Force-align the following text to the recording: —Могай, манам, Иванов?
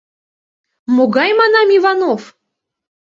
—Могай, 0.95 1.31
манам, 1.39 1.67
Иванов? 1.77 2.21